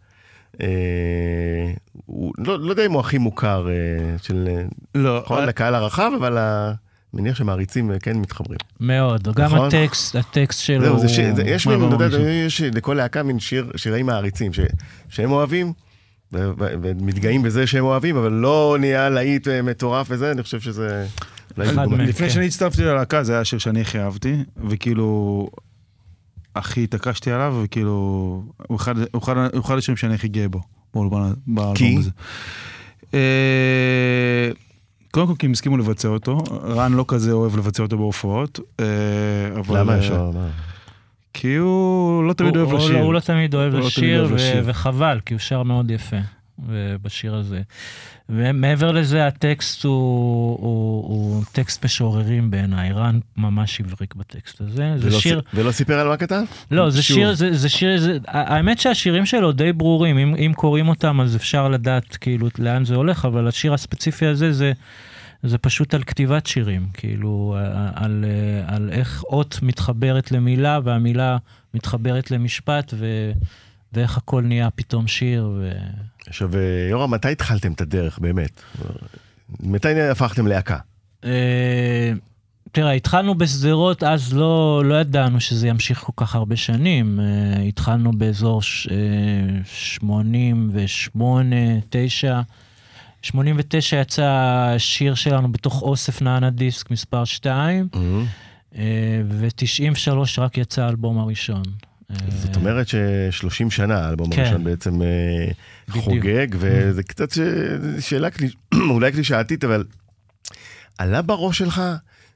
[0.61, 1.73] אה,
[2.07, 3.75] הוא, לא, לא יודע אם הוא הכי מוכר אה,
[4.23, 4.63] של, אה,
[4.95, 6.73] לא, נכון, לקהל הרחב, אבל ה-
[7.15, 8.59] מניח שמעריצים כן מתחברים.
[8.81, 9.69] מאוד, גם נכון.
[9.69, 11.01] הטקסט, הטקסט שלו זהו, הוא...
[11.01, 14.61] זה שיר, זה, יש מין, אתה יודע, יש לכל להקה מין שיר, שירי מעריצים, ש,
[15.09, 15.73] שהם אוהבים,
[16.33, 21.07] ומתגאים בזה שהם אוהבים, אבל לא נהיה להיט מטורף וזה, אני חושב שזה...
[21.57, 22.31] לפני כן.
[22.31, 24.37] שאני הצטרפתי ללהקה זה היה שיר שאני הכי אהבתי,
[24.69, 25.49] וכאילו
[26.55, 27.93] הכי התעקשתי עליו, וכאילו
[28.69, 30.61] הוא אחד- הוא אחד הוא אחד השירים שאני הכי גאה בו,
[30.95, 31.35] באלבום
[31.75, 31.97] כי?
[31.99, 32.11] הזה.
[33.15, 34.51] אה,
[35.11, 38.85] קודם כל כי הם הסכימו לבצע אותו, רן לא כזה אוהב לבצע אותו בהופעות, אה,
[39.61, 39.81] אבל...
[39.81, 40.33] למה אה, יש לו...
[41.35, 42.99] כי הוא לא תמיד אוהב לא- לשיר.
[42.99, 44.29] הוא לא תמיד אוהב לא לשיר.
[44.65, 46.17] וחבל, כי הוא שר מאוד יפה
[47.03, 47.63] בשיר הזה.
[48.29, 49.93] ומעבר לזה, הטקסט הוא,
[50.61, 54.95] הוא, הוא טקסט משוררים בעיניי, רן ממש הבריק בטקסט הזה.
[54.97, 56.43] זה ולא שיר, ולא סיפר על מה כתב?
[56.71, 57.17] לא, זה שוב.
[57.17, 61.37] שיר, זה, זה שיר, זה, האמת שהשירים שלו די ברורים, אם, אם קוראים אותם אז
[61.37, 64.73] אפשר לדעת כאילו לאן זה הולך, אבל השיר הספציפי הזה זה,
[65.43, 67.57] זה פשוט על כתיבת שירים, כאילו
[67.95, 68.25] על,
[68.67, 71.37] על איך אות מתחברת למילה והמילה
[71.75, 73.33] מתחברת למשפט ו,
[73.95, 75.51] ואיך הכל נהיה פתאום שיר.
[75.59, 75.73] ו...
[76.27, 78.61] עכשיו, אה, יורם, מתי התחלתם את הדרך, באמת?
[79.61, 80.79] מתי הפכתם להקה?
[81.25, 82.13] אה,
[82.73, 87.21] תראה, התחלנו בשדרות, אז לא, לא ידענו שזה ימשיך כל כך הרבה שנים.
[87.21, 88.95] אה, התחלנו באזור ש, אה,
[89.65, 91.57] 88,
[91.91, 92.41] 9.
[93.23, 97.89] 89 יצא השיר שלנו בתוך אוסף נענה דיסק מספר 2,
[99.29, 101.63] ו-93 רק יצא האלבום הראשון.
[102.11, 104.41] אה, זאת אומרת ש-30 שנה האלבום כן.
[104.43, 105.07] הראשון בעצם אה,
[105.89, 106.05] בדיוק.
[106.05, 107.39] חוגג, וזה קצת ש-
[108.01, 108.29] שאלה
[108.91, 109.85] אולי קלישאתית, אבל
[110.99, 111.83] עלה בראש שלך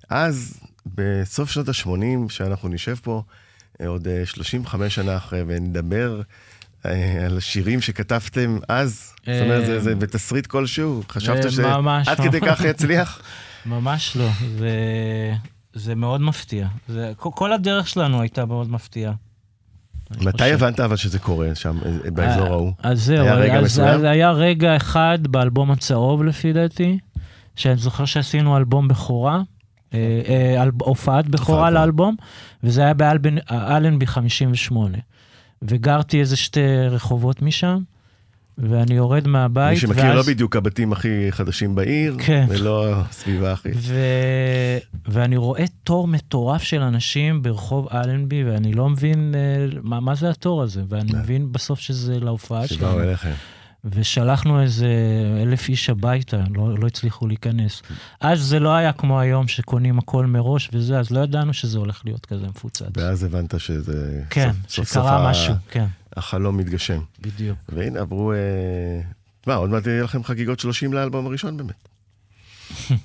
[0.09, 1.93] אז, בסוף שנות ה-80,
[2.29, 3.23] שאנחנו נשב פה
[3.81, 6.21] אה, עוד אה, 35 שנה אחרי, ונדבר
[6.87, 9.13] אה, על השירים שכתבתם אז?
[9.27, 11.03] זאת אומרת, זה- זה בתסריט כלשהו?
[11.11, 11.65] חשבת שעד
[12.21, 12.29] לא.
[12.29, 13.21] כדי כך יצליח?
[13.67, 14.71] ממש לא, זה,
[15.75, 16.69] זה מאוד מפתיע.
[16.89, 19.13] זה, כל הדרך שלנו הייתה מאוד מפתיעה.
[20.21, 20.53] מתי.
[20.53, 22.73] הבנת אבל שזה קורה שם, אה, באזור אה, ההוא?
[22.83, 24.05] אז זהו, היה רגע אז, מסוים?
[24.05, 26.99] היה רגע אחד באלבום הצהוב לפי דעתי,
[27.57, 29.43] שאני זוכר שעשינו אלבום בכורה,
[29.95, 31.71] אה, הופעת בכורה.
[31.71, 32.17] לאלבום,
[32.65, 34.99] וזה היה באלנבי 58.
[35.63, 37.79] וגרתי איזה שתי רחובות משם,
[38.59, 42.47] ואני יורד מהבית, מי שמכיר לא ואז- בדיוק הבתים הכי חדשים בעיר, כן.
[42.49, 43.69] ולא הסביבה הכי...
[43.77, 43.95] ו...
[45.09, 50.31] ואני רואה תור מטורף של אנשים ברחוב אלנבי, ואני לא מבין אה, מה, מה זה
[50.31, 53.01] התור הזה, ואני מבין בסוף שזה להופעה שבאו שלנו.
[53.03, 53.33] אליכם.
[53.85, 54.87] ושלחנו איזה
[55.43, 57.83] אלף איש הביתה, לא, לא הצליחו להיכנס.
[58.21, 62.03] אז זה לא היה כמו היום שקונים הכל מראש וזה, אז לא ידענו שזה הולך
[62.05, 62.83] להיות כזה מפוצץ.
[62.97, 64.23] ואז הבנת שזה...
[64.31, 67.01] כן, סוף- שקרה סוף ה- משהו, כן, החלום מתגשם.
[67.21, 67.59] בדיוק.
[67.69, 68.33] והנה עברו...
[68.33, 68.37] אה,
[69.47, 71.89] מה, עוד מעט יהיה לכם חגיגות 30 לאלבום הראשון באמת.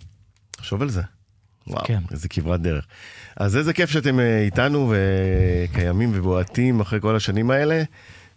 [0.61, 1.01] חשוב על זה.
[1.67, 1.99] וואו, כן.
[2.11, 2.85] איזה כברת דרך.
[3.37, 7.83] אז איזה כיף שאתם אה, איתנו וקיימים ובועטים אחרי כל השנים האלה.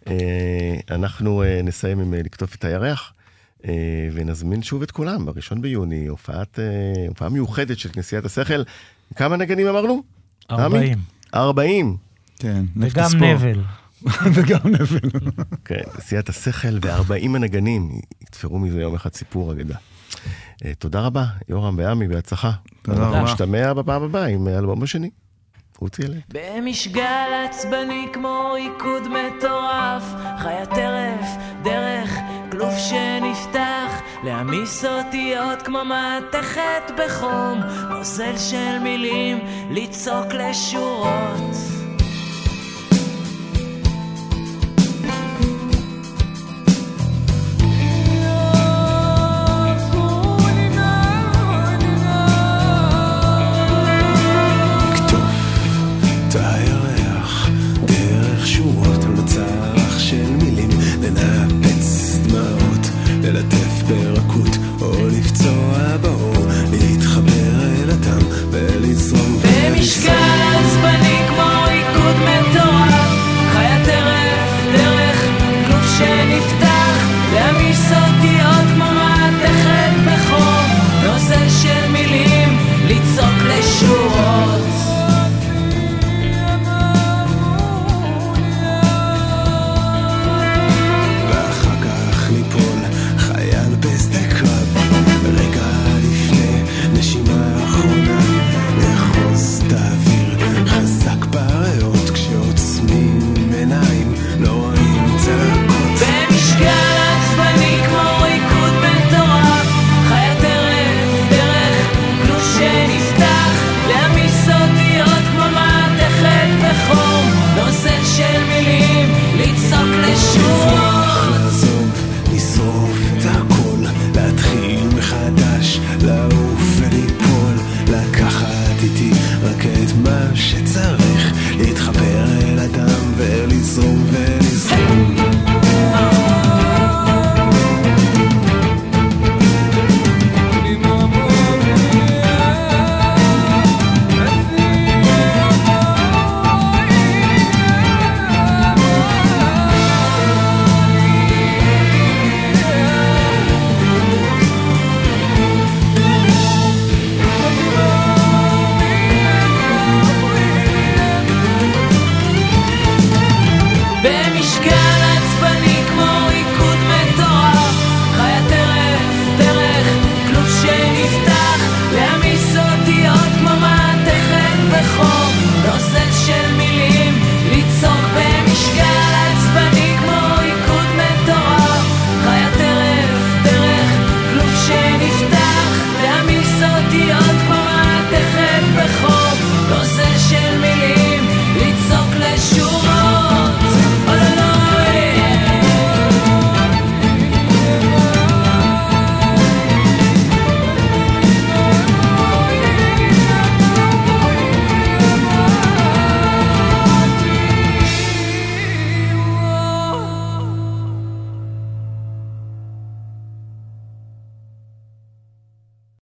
[0.07, 3.13] אה, אנחנו אה, נסיים עם אה, לקטוף את הירח,
[4.13, 6.59] ונזמין שוב את כולם, בראשון ביוני, הופעת,
[7.07, 8.63] הופעה מיוחדת של כנסיית השכל.
[9.15, 10.03] כמה נגנים אמרנו?
[10.49, 10.63] עמי?
[10.63, 10.97] 40.
[11.33, 11.97] 40.
[12.39, 13.09] כן, וגם.
[13.15, 13.61] נבל.
[14.33, 15.09] וגם נבל.
[15.65, 19.75] כן, נשיאת השכל ו-40 הנגנים יתפרו מזה יום אחד סיפור אגדה.
[20.79, 22.51] תודה רבה, יורם ועמי, בהצלחה.
[22.81, 23.23] תודה רבה.
[23.23, 25.09] נשתמע בפעם הבאה עם האלבום השני.
[25.79, 26.21] רוצי אליי.
[26.33, 30.03] במשגל עצבני כמו ריקוד מטורף,
[30.39, 31.27] חיה טרף,
[31.63, 32.17] דרך,
[32.51, 37.59] כלוף שנפתח, להעמיס אותיות כמו מתכת בחום,
[37.89, 39.39] נוזל של מילים,
[39.71, 41.76] לצעוק לשורות.